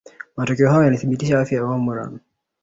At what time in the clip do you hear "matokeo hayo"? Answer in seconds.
0.37-0.83